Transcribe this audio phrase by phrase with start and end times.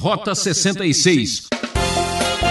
[0.00, 1.42] Rota 66.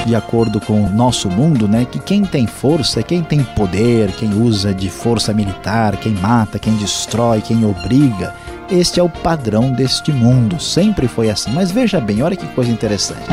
[0.06, 4.32] De acordo com o nosso mundo, né, que quem tem força, quem tem poder, quem
[4.40, 8.36] usa de força militar, quem mata, quem destrói, quem obriga,
[8.70, 10.60] este é o padrão deste mundo.
[10.60, 11.50] Sempre foi assim.
[11.52, 13.26] Mas veja bem, olha que coisa interessante.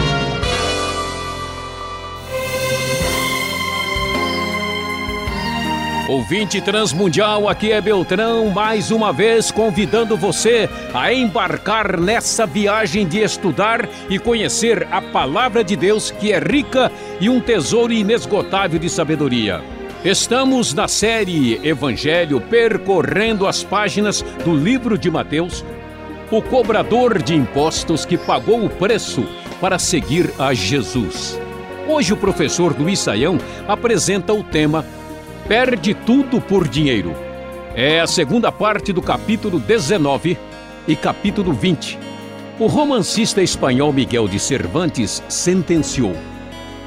[6.08, 13.18] Ouvinte Transmundial, aqui é Beltrão, mais uma vez convidando você a embarcar nessa viagem de
[13.24, 18.88] estudar e conhecer a Palavra de Deus, que é rica e um tesouro inesgotável de
[18.88, 19.60] sabedoria.
[20.04, 25.64] Estamos na série Evangelho percorrendo as páginas do livro de Mateus,
[26.30, 29.26] o cobrador de impostos que pagou o preço
[29.60, 31.36] para seguir a Jesus.
[31.88, 34.84] Hoje o professor Luiz Saião apresenta o tema
[35.48, 37.14] perde tudo por dinheiro.
[37.74, 40.36] É a segunda parte do capítulo 19
[40.88, 41.98] e capítulo 20.
[42.58, 46.16] O romancista espanhol Miguel de Cervantes sentenciou: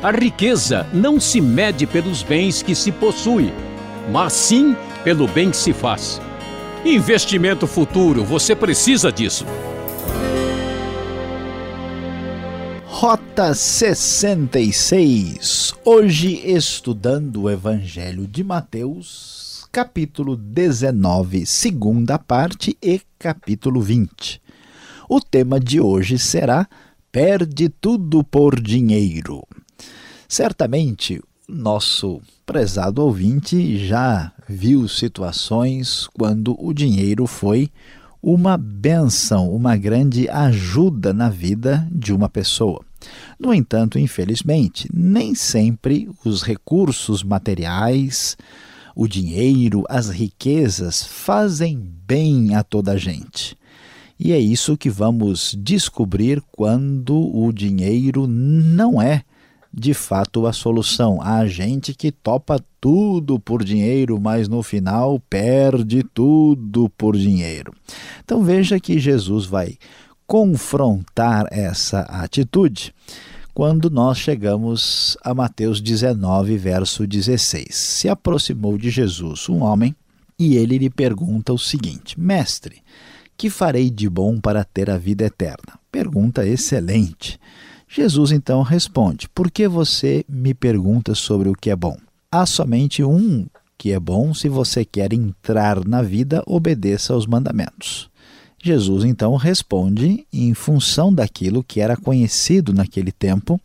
[0.03, 3.53] A riqueza não se mede pelos bens que se possui,
[4.11, 6.21] mas sim pelo bem que se faz.
[6.83, 9.45] Investimento futuro, você precisa disso.
[13.01, 15.73] Rota 66.
[15.85, 24.41] Hoje estudando o Evangelho de Mateus, capítulo 19, segunda parte e capítulo 20.
[25.07, 26.67] O tema de hoje será
[27.09, 29.47] Perde tudo por dinheiro.
[30.27, 37.71] Certamente, nosso prezado ouvinte já viu situações quando o dinheiro foi
[38.21, 42.88] uma benção, uma grande ajuda na vida de uma pessoa.
[43.39, 48.37] No entanto, infelizmente, nem sempre os recursos materiais,
[48.95, 53.57] o dinheiro, as riquezas fazem bem a toda a gente.
[54.19, 59.23] E é isso que vamos descobrir quando o dinheiro não é
[59.73, 61.21] de fato a solução.
[61.21, 67.73] Há gente que topa tudo por dinheiro, mas no final perde tudo por dinheiro.
[68.23, 69.77] Então veja que Jesus vai
[70.29, 72.93] confrontar essa atitude
[73.51, 77.65] quando nós chegamos a Mateus 19, verso 16.
[77.71, 79.95] Se aproximou de Jesus um homem
[80.37, 82.83] e ele lhe pergunta o seguinte: Mestre,
[83.35, 85.79] que farei de bom para ter a vida eterna?
[85.91, 87.39] Pergunta excelente.
[87.87, 91.97] Jesus então responde: Por que você me pergunta sobre o que é bom?
[92.31, 93.47] Há somente um
[93.79, 98.11] que é bom se você quer entrar na vida, obedeça aos mandamentos.
[98.61, 103.59] Jesus então responde em função daquilo que era conhecido naquele tempo,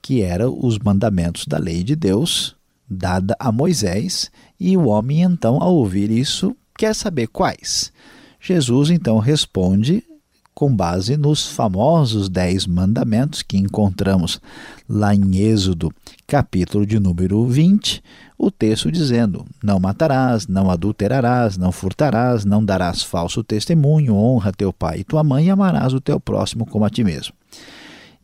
[0.00, 2.56] que eram os mandamentos da lei de Deus
[2.88, 7.92] dada a Moisés, e o homem então ao ouvir isso quer saber quais.
[8.40, 10.02] Jesus então responde
[10.58, 14.40] com base nos famosos dez mandamentos que encontramos
[14.88, 15.92] lá em Êxodo,
[16.26, 18.02] capítulo de número 20,
[18.36, 24.72] o texto dizendo: Não matarás, não adulterarás, não furtarás, não darás falso testemunho, honra teu
[24.72, 27.34] pai e tua mãe e amarás o teu próximo como a ti mesmo.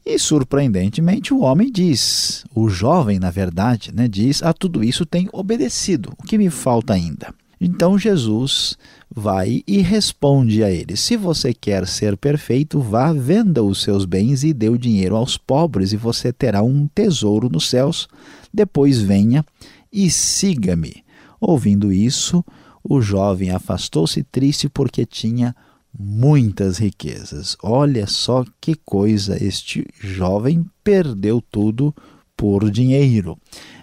[0.05, 5.29] E surpreendentemente o homem diz, o jovem, na verdade, né, diz: A tudo isso tem
[5.33, 7.33] obedecido, o que me falta ainda?
[7.61, 8.77] Então Jesus
[9.15, 14.43] vai e responde a ele: Se você quer ser perfeito, vá, venda os seus bens
[14.43, 18.09] e dê o dinheiro aos pobres, e você terá um tesouro nos céus.
[18.53, 19.45] Depois venha
[19.93, 21.05] e siga-me.
[21.41, 22.45] Ouvindo isso,
[22.83, 25.55] o jovem afastou-se triste porque tinha
[25.97, 27.57] muitas riquezas.
[27.63, 29.43] Olha só que coisa!
[29.43, 31.95] Este jovem perdeu tudo
[32.37, 33.39] por dinheiro.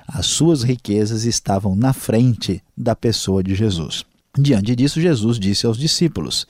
[0.08, 4.06] As suas riquezas estavam na frente da pessoa de Jesus.
[4.38, 6.46] Diante disso, Jesus disse aos discípulos: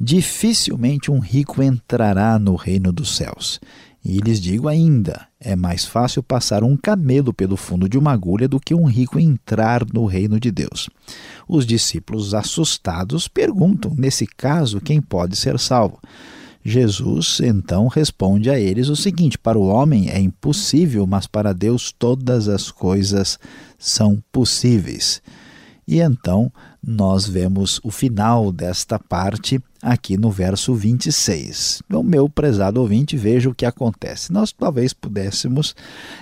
[0.00, 3.60] Dificilmente um rico entrará no reino dos céus.
[4.04, 8.48] E lhes digo ainda: é mais fácil passar um camelo pelo fundo de uma agulha
[8.48, 10.88] do que um rico entrar no reino de Deus.
[11.48, 16.00] Os discípulos, assustados, perguntam: nesse caso, quem pode ser salvo?
[16.68, 21.92] Jesus então responde a eles o seguinte: Para o homem é impossível, mas para Deus
[21.92, 23.38] todas as coisas
[23.78, 25.22] são possíveis.
[25.86, 26.52] E então
[26.86, 31.82] nós vemos o final desta parte aqui no verso 26.
[31.86, 34.30] Então, meu prezado ouvinte, veja o que acontece.
[34.30, 35.74] Nós talvez pudéssemos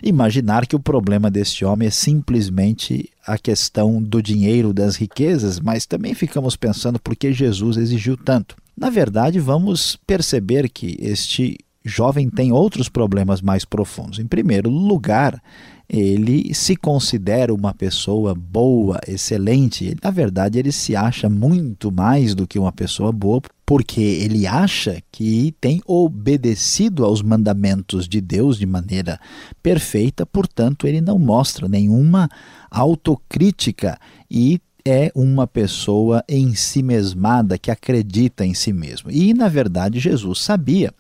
[0.03, 5.85] imaginar que o problema deste homem é simplesmente a questão do dinheiro, das riquezas, mas
[5.85, 8.57] também ficamos pensando por que Jesus exigiu tanto.
[8.77, 14.19] Na verdade, vamos perceber que este jovem tem outros problemas mais profundos.
[14.19, 15.41] Em primeiro lugar,
[15.89, 19.97] ele se considera uma pessoa boa, excelente.
[20.03, 25.03] Na verdade, ele se acha muito mais do que uma pessoa boa porque ele acha
[25.11, 29.19] que tem obedecido aos mandamentos de Deus de maneira
[29.61, 32.29] perfeita, portanto, ele não mostra nenhuma
[32.71, 33.99] autocrítica
[34.31, 39.11] e é uma pessoa em si mesmada que acredita em si mesmo.
[39.11, 40.95] E, na verdade, Jesus sabia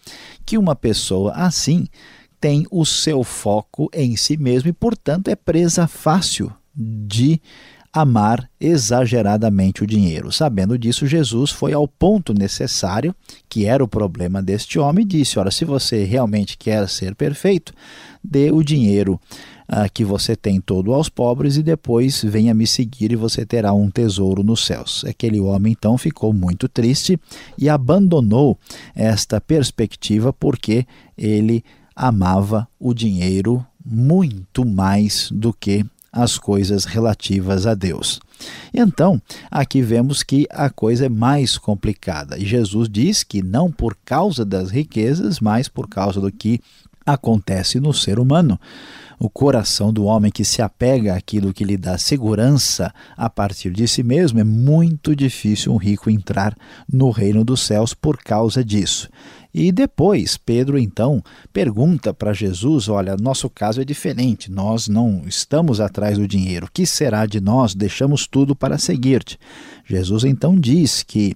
[0.44, 1.86] que uma pessoa assim
[2.40, 7.40] tem o seu foco em si mesmo e, portanto, é presa fácil de
[7.92, 10.32] amar exageradamente o dinheiro.
[10.32, 13.14] Sabendo disso, Jesus foi ao ponto necessário,
[13.48, 17.72] que era o problema deste homem, e disse: Ora, se você realmente quer ser perfeito,
[18.22, 19.18] dê o dinheiro
[19.68, 23.72] ah, que você tem todo aos pobres e depois venha me seguir e você terá
[23.72, 25.04] um tesouro nos céus.
[25.06, 27.18] Aquele homem então ficou muito triste
[27.58, 28.58] e abandonou
[28.94, 30.86] esta perspectiva porque
[31.16, 31.64] ele
[31.94, 38.20] amava o dinheiro muito mais do que as coisas relativas a Deus.
[38.72, 39.20] Então,
[39.50, 42.38] aqui vemos que a coisa é mais complicada.
[42.40, 46.60] Jesus diz que não por causa das riquezas, mas por causa do que
[47.04, 48.58] acontece no ser humano.
[49.18, 53.88] O coração do homem que se apega àquilo que lhe dá segurança a partir de
[53.88, 56.54] si mesmo, é muito difícil um rico entrar
[56.90, 59.08] no reino dos céus por causa disso.
[59.58, 65.80] E depois, Pedro então pergunta para Jesus: Olha, nosso caso é diferente, nós não estamos
[65.80, 67.74] atrás do dinheiro, o que será de nós?
[67.74, 69.38] Deixamos tudo para seguir-te.
[69.86, 71.34] Jesus então diz que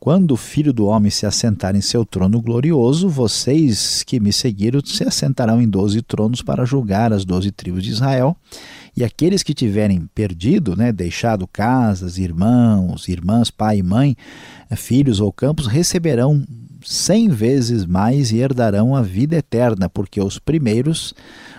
[0.00, 4.80] quando o filho do homem se assentar em seu trono glorioso, vocês que me seguiram
[4.82, 8.34] se assentarão em doze tronos para julgar as doze tribos de Israel.
[8.96, 14.16] E aqueles que tiverem perdido, né, deixado casas, irmãos, irmãs, pai e mãe,
[14.74, 16.44] filhos ou campos, receberão
[16.84, 21.14] cem vezes mais e herdarão a vida eterna, porque os primeiros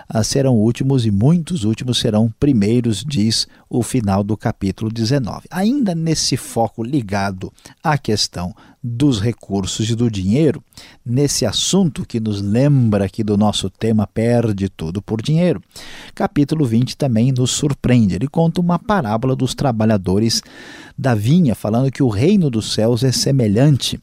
[0.08, 5.48] ah, serão últimos e muitos últimos serão primeiros, diz o final do capítulo 19.
[5.52, 10.64] Ainda nesse foco ligado à questão dos recursos e do dinheiro,
[11.06, 15.62] nesse assunto que nos lembra aqui do nosso tema Perde Tudo por Dinheiro,
[16.16, 18.16] capítulo 20 também nos surpreende.
[18.16, 20.42] Ele conta uma parábola dos trabalhadores
[20.98, 24.00] da vinha, falando que o reino dos céus é semelhante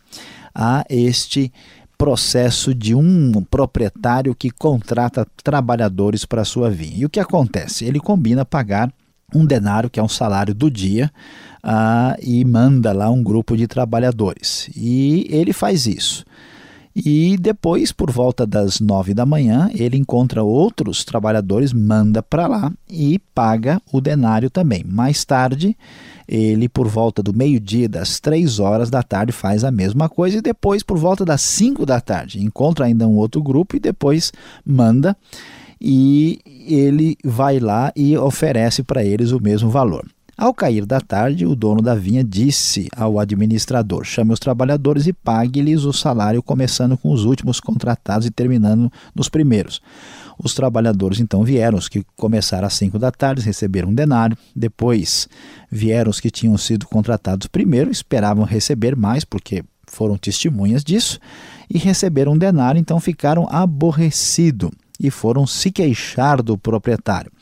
[0.56, 1.52] a este
[1.98, 6.96] processo de um proprietário que contrata trabalhadores para sua vinha.
[6.98, 7.84] E o que acontece?
[7.84, 8.92] Ele combina pagar
[9.34, 11.10] um denário, que é um salário do dia,
[11.64, 14.70] uh, e manda lá um grupo de trabalhadores.
[14.74, 16.24] E ele faz isso.
[16.98, 22.72] E depois, por volta das nove da manhã, ele encontra outros trabalhadores, manda para lá
[22.88, 24.82] e paga o denário também.
[24.82, 25.76] Mais tarde,
[26.26, 30.38] ele, por volta do meio-dia, das três horas da tarde, faz a mesma coisa.
[30.38, 34.32] E depois, por volta das cinco da tarde, encontra ainda um outro grupo e depois
[34.64, 35.14] manda.
[35.78, 40.15] E ele vai lá e oferece para eles o mesmo valor.
[40.38, 45.12] Ao cair da tarde, o dono da vinha disse ao administrador: chame os trabalhadores e
[45.14, 49.80] pague-lhes o salário, começando com os últimos contratados e terminando nos primeiros.
[50.38, 54.36] Os trabalhadores então vieram, os que começaram às 5 da tarde, receberam um denário.
[54.54, 55.26] Depois
[55.70, 61.18] vieram os que tinham sido contratados primeiro, esperavam receber mais, porque foram testemunhas disso,
[61.70, 67.32] e receberam um denário, então ficaram aborrecidos e foram se queixar do proprietário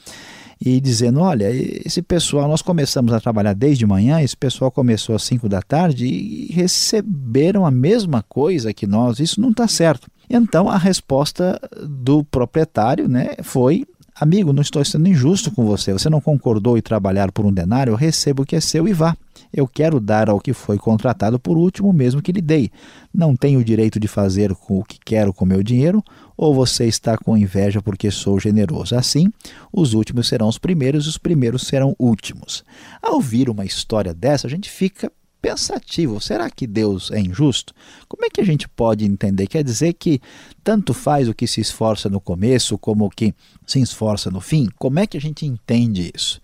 [0.60, 5.22] e dizendo: olha, esse pessoal, nós começamos a trabalhar desde manhã, esse pessoal começou às
[5.24, 10.08] 5 da tarde e receberam a mesma coisa que nós, isso não está certo.
[10.28, 16.08] Então a resposta do proprietário né, foi: amigo, não estou sendo injusto com você, você
[16.08, 19.16] não concordou em trabalhar por um denário, eu recebo o que é seu e vá.
[19.52, 22.70] Eu quero dar ao que foi contratado por último, mesmo que lhe dei.
[23.12, 26.02] Não tenho o direito de fazer o que quero com meu dinheiro,
[26.36, 28.96] ou você está com inveja porque sou generoso.
[28.96, 29.32] Assim,
[29.72, 32.64] os últimos serão os primeiros e os primeiros serão últimos.
[33.00, 35.10] Ao ouvir uma história dessa, a gente fica
[35.44, 36.18] pensativo.
[36.22, 37.74] Será que Deus é injusto?
[38.08, 39.46] Como é que a gente pode entender?
[39.46, 40.18] Quer dizer que
[40.62, 43.34] tanto faz o que se esforça no começo como o que
[43.66, 44.70] se esforça no fim?
[44.78, 46.40] Como é que a gente entende isso?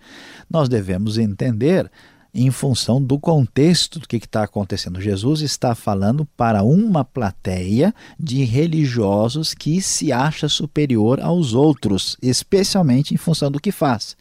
[0.50, 1.90] Nós devemos entender
[2.34, 5.00] em função do contexto do que está acontecendo.
[5.00, 13.14] Jesus está falando para uma plateia de religiosos que se acha superior aos outros, especialmente
[13.14, 14.14] em função do que faz.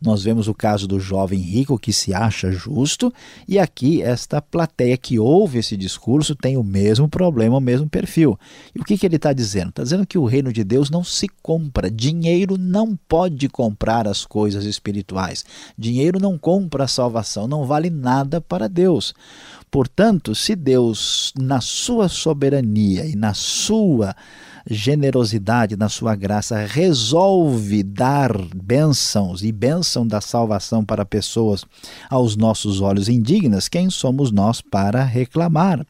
[0.00, 3.12] Nós vemos o caso do jovem rico que se acha justo,
[3.48, 8.38] e aqui esta plateia que ouve esse discurso tem o mesmo problema, o mesmo perfil.
[8.74, 9.70] E o que, que ele está dizendo?
[9.70, 11.90] Está dizendo que o reino de Deus não se compra.
[11.90, 15.44] Dinheiro não pode comprar as coisas espirituais.
[15.78, 19.14] Dinheiro não compra a salvação, não vale nada para Deus.
[19.70, 24.14] Portanto, se Deus, na sua soberania e na sua
[24.68, 31.64] generosidade, na sua graça, resolve dar bênçãos e bênção da salvação para pessoas
[32.10, 35.86] aos nossos olhos indignas, quem somos nós para reclamar?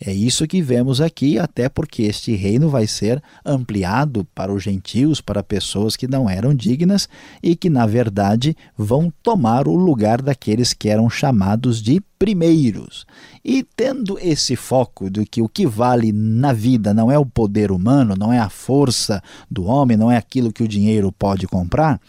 [0.00, 5.20] É isso que vemos aqui, até porque este reino vai ser ampliado para os gentios,
[5.20, 7.08] para pessoas que não eram dignas
[7.42, 13.06] e que, na verdade, vão tomar o lugar daqueles que eram chamados de primeiros.
[13.44, 17.72] E tendo esse foco de que o que vale na vida não é o poder
[17.72, 22.00] humano, não é a força do homem, não é aquilo que o dinheiro pode comprar,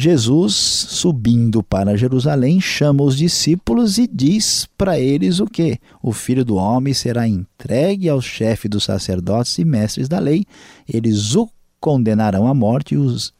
[0.00, 5.76] Jesus, subindo para Jerusalém, chama os discípulos e diz para eles o que?
[6.00, 10.44] O filho do homem será entregue ao chefe dos sacerdotes e mestres da lei,
[10.88, 11.50] eles o
[11.80, 12.94] condenarão à morte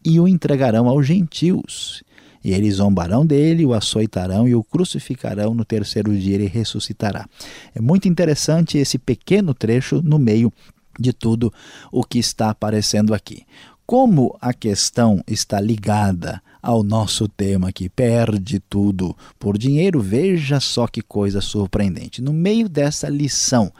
[0.04, 2.02] e, o entregarão aos gentios.
[2.42, 5.54] E eles zombarão dele, o açoitarão e o crucificarão.
[5.54, 7.24] No terceiro dia ele ressuscitará.
[7.72, 10.52] É muito interessante esse pequeno trecho no meio
[10.98, 11.52] de tudo
[11.92, 13.44] o que está aparecendo aqui.
[13.90, 20.86] Como a questão está ligada ao nosso tema que perde tudo por dinheiro, veja só
[20.86, 22.20] que coisa surpreendente.
[22.20, 23.72] No meio dessa lição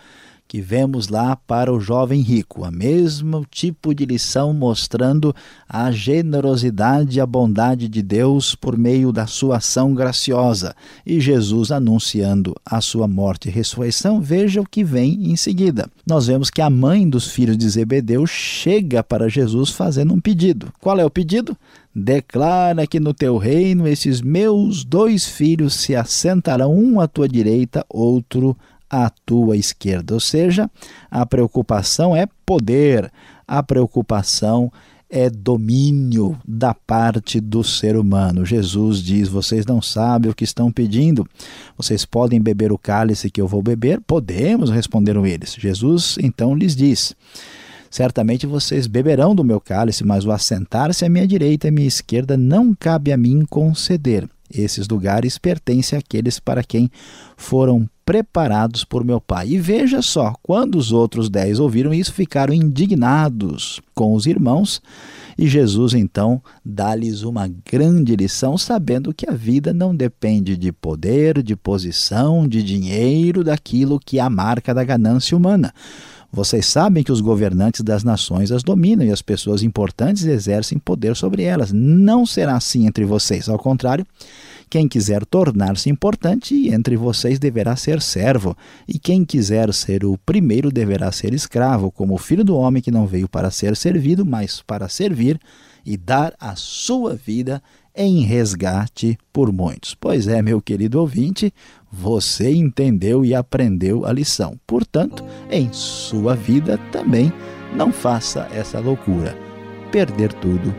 [0.49, 5.37] que vemos lá para o jovem rico, a mesmo tipo de lição mostrando
[5.69, 10.75] a generosidade e a bondade de Deus por meio da sua ação graciosa,
[11.05, 15.87] e Jesus anunciando a sua morte e ressurreição, veja o que vem em seguida.
[16.07, 20.73] Nós vemos que a mãe dos filhos de Zebedeu chega para Jesus fazendo um pedido.
[20.81, 21.55] Qual é o pedido?
[21.95, 27.85] Declara que no teu reino esses meus dois filhos se assentarão, um à tua direita,
[27.89, 28.57] outro
[28.91, 30.15] à tua esquerda.
[30.15, 30.71] Ou seja,
[31.11, 33.11] a preocupação é poder,
[33.47, 34.73] a preocupação
[35.11, 38.45] é domínio da parte do ser humano.
[38.45, 41.27] Jesus diz: Vocês não sabem o que estão pedindo.
[41.77, 44.01] Vocês podem beber o cálice que eu vou beber?
[44.07, 45.57] Podemos, responderam eles.
[45.59, 47.15] Jesus então lhes diz:
[47.91, 51.89] Certamente vocês beberão do meu cálice, mas o assentar-se à minha direita e à minha
[51.89, 54.29] esquerda não cabe a mim conceder.
[54.53, 56.91] Esses lugares pertencem àqueles para quem
[57.37, 59.51] foram preparados por meu pai.
[59.51, 64.81] E veja só, quando os outros dez ouviram isso, ficaram indignados com os irmãos.
[65.37, 71.43] E Jesus então dá-lhes uma grande lição, sabendo que a vida não depende de poder,
[71.43, 75.71] de posição, de dinheiro, daquilo que é a marca da ganância humana.
[76.33, 81.15] Vocês sabem que os governantes das nações as dominam e as pessoas importantes exercem poder
[81.15, 81.73] sobre elas.
[81.73, 83.51] Não será assim entre vocês.
[83.51, 84.07] Ao contrário,
[84.69, 88.57] quem quiser tornar-se importante entre vocês deverá ser servo,
[88.87, 92.91] e quem quiser ser o primeiro deverá ser escravo, como o filho do homem que
[92.91, 95.41] não veio para ser servido, mas para servir
[95.85, 97.63] e dar a sua vida
[97.97, 99.95] em resgate por muitos.
[99.95, 101.53] Pois é, meu querido ouvinte,
[101.91, 104.59] você entendeu e aprendeu a lição.
[104.67, 107.33] Portanto, em sua vida também
[107.75, 109.37] não faça essa loucura,
[109.91, 110.75] perder tudo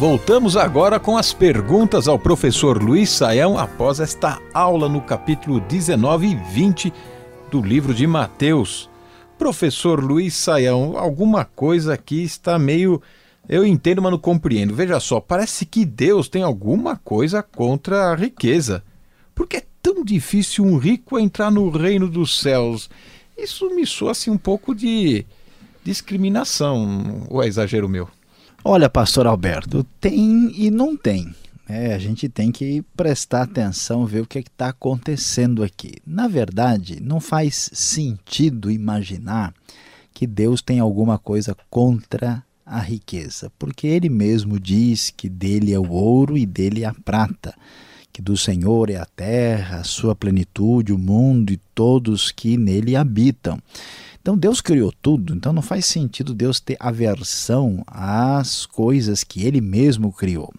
[0.00, 6.26] Voltamos agora com as perguntas ao professor Luiz Saião após esta aula no capítulo 19
[6.26, 6.90] e 20
[7.50, 8.88] do livro de Mateus.
[9.38, 13.02] Professor Luiz Saião, alguma coisa aqui está meio.
[13.46, 14.74] Eu entendo, mas não compreendo.
[14.74, 18.82] Veja só, parece que Deus tem alguma coisa contra a riqueza.
[19.34, 22.88] Por que é tão difícil um rico entrar no reino dos céus?
[23.36, 25.26] Isso me soa assim um pouco de
[25.84, 28.08] discriminação, ou é exagero meu?
[28.62, 31.34] Olha, pastor Alberto, tem e não tem.
[31.66, 35.94] É, a gente tem que prestar atenção, ver o que é está acontecendo aqui.
[36.06, 39.54] Na verdade, não faz sentido imaginar
[40.12, 45.78] que Deus tem alguma coisa contra a riqueza, porque ele mesmo diz que dele é
[45.78, 47.54] o ouro e dele é a prata,
[48.20, 52.94] que do Senhor é a terra, a sua plenitude, o mundo e todos que nele
[52.94, 53.58] habitam.
[54.20, 59.62] Então Deus criou tudo, então não faz sentido Deus ter aversão às coisas que ele
[59.62, 60.52] mesmo criou.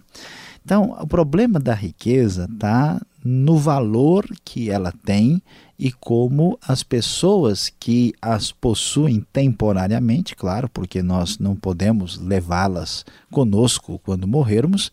[0.63, 5.41] Então, o problema da riqueza está no valor que ela tem
[5.77, 13.99] e como as pessoas que as possuem temporariamente, claro, porque nós não podemos levá-las conosco
[14.03, 14.91] quando morrermos,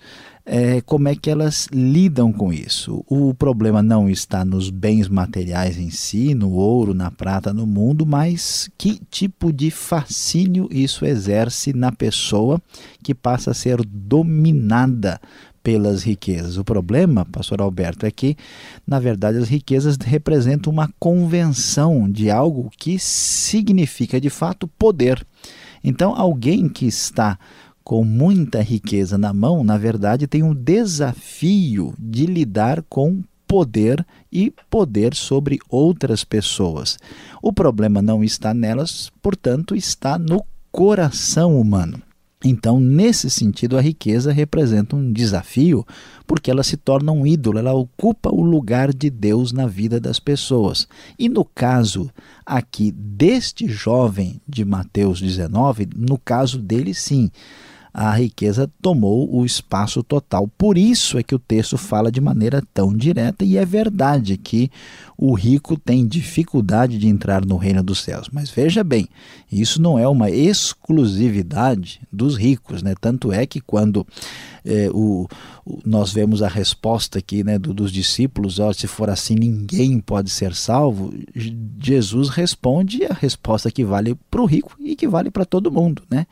[0.51, 3.05] é, como é que elas lidam com isso.
[3.07, 8.07] O problema não está nos bens materiais em si, no ouro, na prata, no mundo,
[8.07, 12.61] mas que tipo de fascínio isso exerce na pessoa
[13.03, 15.21] que passa a ser dominada
[15.63, 16.57] pelas riquezas.
[16.57, 18.35] O problema, pastor Alberto, é que,
[18.87, 25.23] na verdade, as riquezas representam uma convenção de algo que significa de fato poder.
[25.85, 27.39] Então, alguém que está
[27.89, 34.53] com muita riqueza na mão, na verdade, tem um desafio de lidar com poder e
[34.69, 36.99] poder sobre outras pessoas.
[37.41, 42.03] O problema não está nelas, portanto, está no coração humano.
[42.45, 45.83] Então, nesse sentido, a riqueza representa um desafio,
[46.27, 50.21] porque ela se torna um ídolo, ela ocupa o lugar de Deus na vida das
[50.21, 50.87] pessoas.
[51.19, 52.11] E no caso
[52.45, 57.31] aqui deste jovem de Mateus 19, no caso dele, sim,
[57.93, 60.49] a riqueza tomou o espaço total.
[60.57, 64.71] Por isso é que o texto fala de maneira tão direta, e é verdade que
[65.17, 68.29] o rico tem dificuldade de entrar no reino dos céus.
[68.33, 69.09] Mas veja bem,
[69.51, 72.95] isso não é uma exclusividade dos ricos, né?
[73.01, 74.07] Tanto é que quando
[74.65, 75.27] é, o,
[75.67, 79.99] o, nós vemos a resposta aqui né, do, dos discípulos, ó, se for assim ninguém
[79.99, 81.13] pode ser salvo,
[81.81, 86.03] Jesus responde a resposta que vale para o rico e que vale para todo mundo,
[86.11, 86.27] né?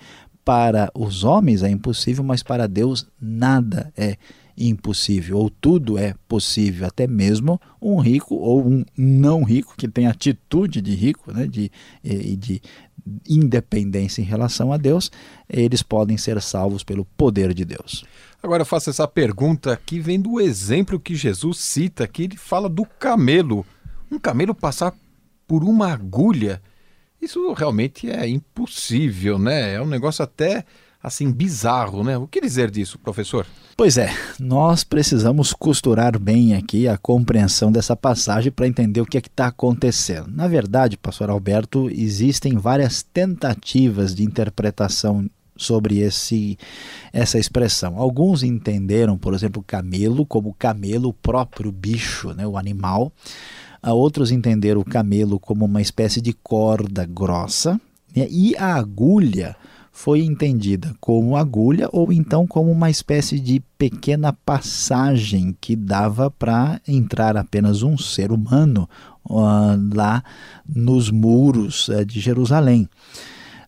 [0.47, 4.17] Para os homens é impossível, mas para Deus nada é
[4.57, 10.07] impossível, ou tudo é possível, até mesmo um rico ou um não rico que tem
[10.07, 11.71] atitude de rico, né, de,
[12.03, 12.63] de
[13.29, 15.11] independência em relação a Deus,
[15.51, 18.05] eles podem ser salvos pelo poder de Deus.
[18.41, 22.69] Agora eu faço essa pergunta que vem do exemplo que Jesus cita, que ele fala
[22.69, 23.67] do camelo.
[24.11, 24.95] Um camelo passar
[25.47, 26.63] por uma agulha
[27.21, 29.75] isso realmente é impossível, né?
[29.75, 30.65] É um negócio até
[31.03, 32.19] assim bizarro, né?
[32.19, 33.47] O que dizer disso, professor?
[33.77, 39.19] Pois é, nós precisamos costurar bem aqui a compreensão dessa passagem para entender o que
[39.19, 40.29] é que está acontecendo.
[40.29, 46.59] Na verdade, pastor Alberto, existem várias tentativas de interpretação sobre esse
[47.13, 47.99] essa expressão.
[47.99, 53.13] Alguns entenderam, por exemplo, camelo como camelo, o próprio bicho, né, o animal.
[53.87, 57.81] A outros entenderam o camelo como uma espécie de corda grossa
[58.17, 58.27] né?
[58.29, 59.55] e a agulha
[59.93, 66.81] foi entendida como agulha ou então como uma espécie de pequena passagem que dava para
[66.89, 68.89] entrar apenas um ser humano
[69.25, 70.21] uh, lá
[70.69, 72.89] nos muros uh, de Jerusalém.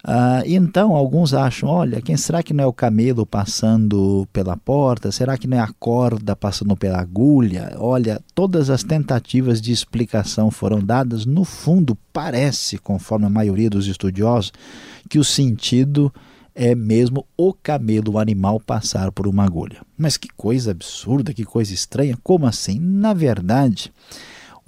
[0.08, 5.12] Uh, então, alguns acham: olha, quem será que não é o camelo passando pela porta?
[5.12, 7.74] Será que não é a corda passando pela agulha?
[7.76, 11.26] Olha, todas as tentativas de explicação foram dadas.
[11.26, 14.50] No fundo, parece, conforme a maioria dos estudiosos,
[15.10, 16.10] que o sentido
[16.54, 19.82] é mesmo o camelo, o animal, passar por uma agulha.
[19.94, 22.16] Mas que coisa absurda, que coisa estranha.
[22.22, 22.78] Como assim?
[22.80, 23.92] Na verdade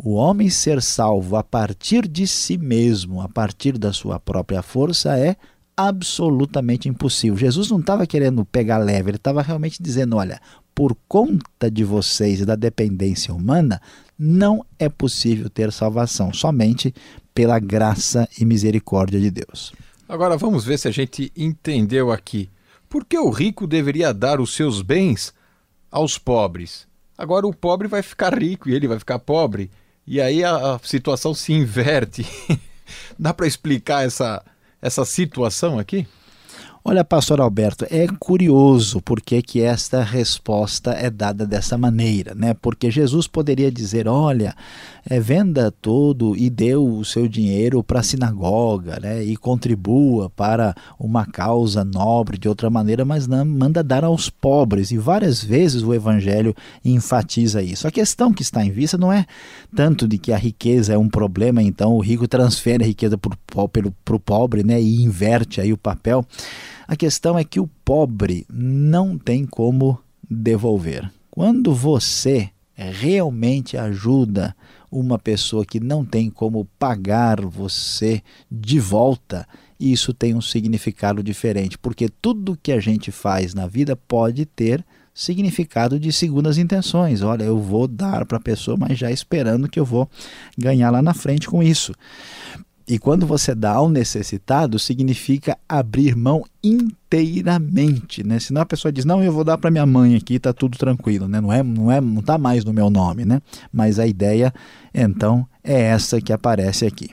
[0.03, 5.19] o homem ser salvo a partir de si mesmo, a partir da sua própria força,
[5.19, 5.37] é
[5.77, 7.37] absolutamente impossível.
[7.37, 10.41] Jesus não estava querendo pegar leve, ele estava realmente dizendo: olha,
[10.75, 13.81] por conta de vocês e da dependência humana,
[14.19, 16.95] não é possível ter salvação, somente
[17.35, 19.73] pela graça e misericórdia de Deus.
[20.09, 22.49] Agora vamos ver se a gente entendeu aqui.
[22.89, 25.33] Por que o rico deveria dar os seus bens
[25.91, 26.89] aos pobres?
[27.17, 29.71] Agora o pobre vai ficar rico e ele vai ficar pobre.
[30.07, 32.27] E aí a, situação se inverte.
[33.19, 34.43] Dá para explicar essa,
[34.81, 36.07] essa situação aqui?
[36.83, 42.55] Olha, pastor Alberto, é curioso porque que esta resposta é dada dessa maneira, né?
[42.55, 44.55] Porque Jesus poderia dizer, olha,
[45.09, 49.23] é, venda todo e dê o seu dinheiro para a sinagoga, né?
[49.23, 54.91] E contribua para uma causa nobre de outra maneira, mas não manda dar aos pobres.
[54.91, 57.87] E várias vezes o evangelho enfatiza isso.
[57.87, 59.27] A questão que está em vista não é
[59.77, 64.17] tanto de que a riqueza é um problema, então o rico transfere a riqueza para
[64.17, 64.81] o pobre, né?
[64.81, 66.25] E inverte aí o papel.
[66.91, 69.97] A questão é que o pobre não tem como
[70.29, 71.09] devolver.
[71.31, 74.57] Quando você realmente ajuda
[74.91, 79.47] uma pessoa que não tem como pagar você de volta,
[79.79, 84.85] isso tem um significado diferente, porque tudo que a gente faz na vida pode ter
[85.15, 87.23] significado de segundas intenções.
[87.23, 90.11] Olha, eu vou dar para a pessoa, mas já esperando que eu vou
[90.59, 91.95] ganhar lá na frente com isso.
[92.91, 98.41] E quando você dá ao necessitado, significa abrir mão inteiramente, né?
[98.41, 101.29] Senão a pessoa diz: "Não, eu vou dar para minha mãe aqui, tá tudo tranquilo",
[101.29, 101.41] né?
[101.41, 103.41] Não é, não é, não tá mais no meu nome, né?
[103.73, 104.53] Mas a ideia,
[104.93, 107.11] então, é essa que aparece aqui.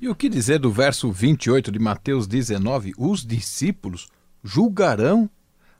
[0.00, 2.92] E o que dizer do verso 28 de Mateus 19?
[2.96, 4.06] Os discípulos
[4.44, 5.28] julgarão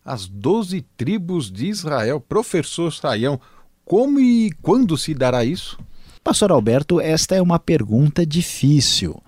[0.04, 2.20] as doze tribos de Israel.
[2.20, 3.40] Professor Saião,
[3.84, 5.78] como e quando se dará isso?
[6.26, 9.22] Pastor Alberto, esta é uma pergunta difícil.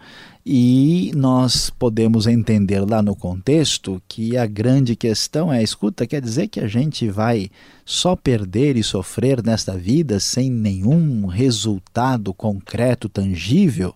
[0.44, 6.48] E nós podemos entender lá no contexto que a grande questão é: escuta, quer dizer
[6.48, 7.52] que a gente vai
[7.84, 13.94] só perder e sofrer nesta vida sem nenhum resultado concreto, tangível?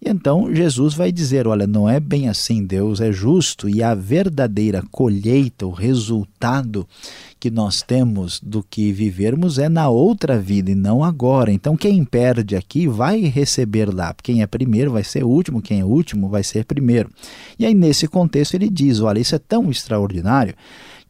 [0.00, 3.94] E então Jesus vai dizer: olha, não é bem assim, Deus é justo e a
[3.94, 6.86] verdadeira colheita, o resultado
[7.44, 11.52] que nós temos do que vivermos é na outra vida e não agora.
[11.52, 14.14] Então, quem perde aqui vai receber lá.
[14.22, 17.10] Quem é primeiro vai ser último, quem é último vai ser primeiro.
[17.58, 20.54] E aí, nesse contexto, ele diz: olha, isso é tão extraordinário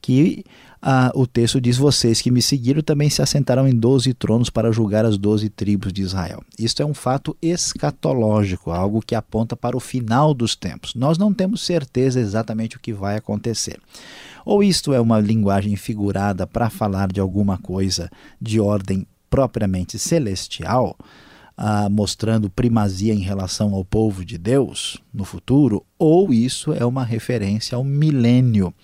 [0.02, 0.44] que
[0.86, 4.70] ah, o texto diz: Vocês que me seguiram também se assentaram em doze tronos para
[4.70, 6.42] julgar as doze tribos de Israel.
[6.58, 10.94] Isto é um fato escatológico, algo que aponta para o final dos tempos.
[10.94, 13.80] Nós não temos certeza exatamente o que vai acontecer.
[14.44, 20.98] Ou isto é uma linguagem figurada para falar de alguma coisa de ordem propriamente celestial,
[21.56, 27.04] ah, mostrando primazia em relação ao povo de Deus no futuro, ou isso é uma
[27.04, 28.74] referência ao milênio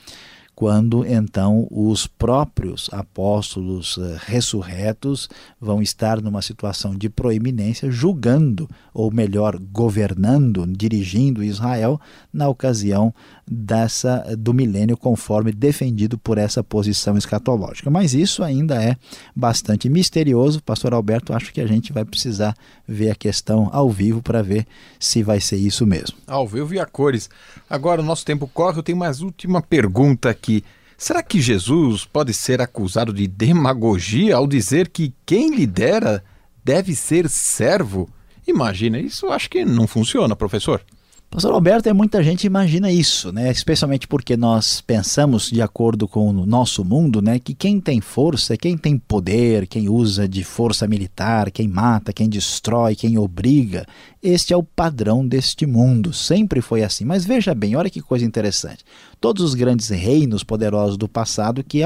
[0.60, 5.26] quando então os próprios apóstolos uh, ressurretos
[5.58, 11.98] vão estar numa situação de proeminência, julgando, ou melhor, governando, dirigindo Israel
[12.30, 13.14] na ocasião
[13.50, 17.90] dessa do milênio, conforme defendido por essa posição escatológica.
[17.90, 18.96] Mas isso ainda é
[19.34, 20.62] bastante misterioso.
[20.62, 22.54] Pastor Alberto, acho que a gente vai precisar
[22.86, 24.66] ver a questão ao vivo para ver
[25.00, 26.16] se vai ser isso mesmo.
[26.28, 27.28] Ao vivo e a cores.
[27.68, 30.62] Agora o nosso tempo corre, eu tenho mais última pergunta aqui.
[30.96, 36.22] Será que Jesus pode ser acusado de demagogia ao dizer que quem lidera
[36.64, 38.08] deve ser servo?
[38.46, 40.84] Imagina, isso acho que não funciona, professor.
[41.32, 43.52] Pastor Alberto, é muita gente imagina isso, né?
[43.52, 48.56] Especialmente porque nós pensamos de acordo com o nosso mundo, né, que quem tem força,
[48.56, 53.86] quem tem poder, quem usa de força militar, quem mata, quem destrói, quem obriga,
[54.20, 56.12] este é o padrão deste mundo.
[56.12, 57.04] Sempre foi assim.
[57.04, 58.84] Mas veja bem, olha que coisa interessante.
[59.20, 61.84] Todos os grandes reinos poderosos do passado que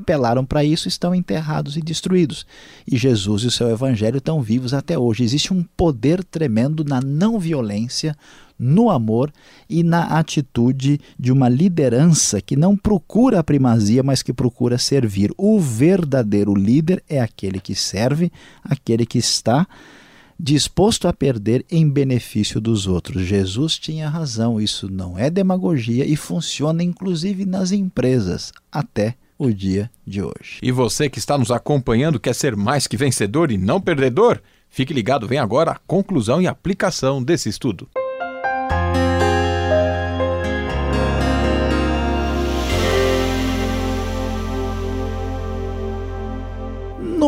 [0.00, 2.44] apelaram para isso estão enterrados e destruídos.
[2.90, 5.22] E Jesus e o seu evangelho estão vivos até hoje.
[5.22, 8.16] Existe um poder tremendo na não violência,
[8.60, 9.32] no amor
[9.68, 15.32] e na atitude de uma liderança que não procura a primazia, mas que procura servir.
[15.36, 18.30] O verdadeiro líder é aquele que serve,
[18.62, 19.66] aquele que está
[20.38, 23.22] disposto a perder em benefício dos outros.
[23.22, 29.90] Jesus tinha razão, isso não é demagogia e funciona inclusive nas empresas até o dia
[30.06, 30.58] de hoje.
[30.62, 34.40] E você que está nos acompanhando quer ser mais que vencedor e não perdedor?
[34.68, 37.88] Fique ligado, vem agora a conclusão e aplicação desse estudo.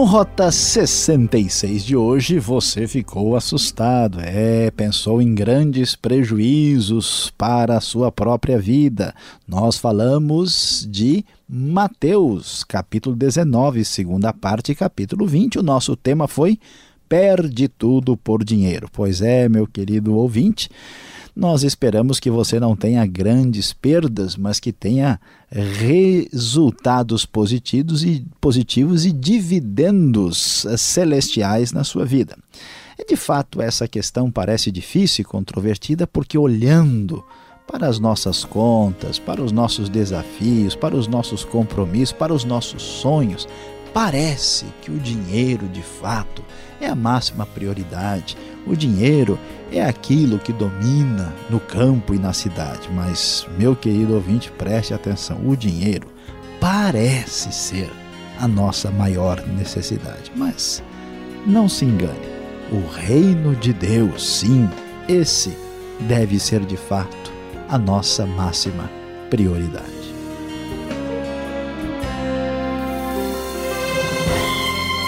[0.02, 4.18] No Rota 66 de hoje, você ficou assustado.
[4.20, 9.14] É, pensou em grandes prejuízos para a sua própria vida.
[9.46, 15.60] Nós falamos de Mateus, capítulo 19, segunda parte, capítulo 20.
[15.60, 16.58] O nosso tema foi
[17.08, 18.88] Perde tudo por dinheiro.
[18.92, 20.68] Pois é, meu querido ouvinte.
[21.34, 25.18] Nós esperamos que você não tenha grandes perdas, mas que tenha
[25.50, 32.36] resultados positivos e, positivos e dividendos celestiais na sua vida.
[32.98, 37.24] E de fato, essa questão parece difícil e controvertida porque olhando
[37.66, 42.82] para as nossas contas, para os nossos desafios, para os nossos compromissos, para os nossos
[42.82, 43.48] sonhos,
[43.94, 46.44] parece que o dinheiro de fato
[46.84, 48.36] é a máxima prioridade.
[48.66, 49.38] O dinheiro
[49.70, 52.88] é aquilo que domina no campo e na cidade.
[52.92, 56.08] Mas, meu querido ouvinte, preste atenção: o dinheiro
[56.60, 57.90] parece ser
[58.38, 60.32] a nossa maior necessidade.
[60.36, 60.82] Mas
[61.46, 62.32] não se engane,
[62.70, 64.68] o reino de Deus, sim,
[65.08, 65.56] esse
[66.00, 67.32] deve ser de fato
[67.68, 68.90] a nossa máxima
[69.30, 70.01] prioridade.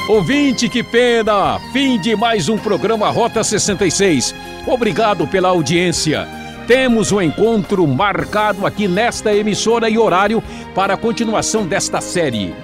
[0.06, 1.58] Ouvinte, que pena!
[1.72, 4.34] Fim de mais um programa Rota 66.
[4.66, 6.28] Obrigado pela audiência.
[6.66, 10.42] Temos um encontro marcado aqui nesta emissora e horário
[10.74, 12.54] para a continuação desta série.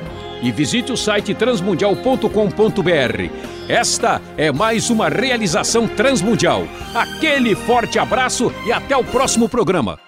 [0.42, 3.30] e visite o site transmundial.com.br.
[3.68, 6.64] Esta é mais uma realização transmundial.
[6.94, 9.98] Aquele forte abraço e até o próximo programa.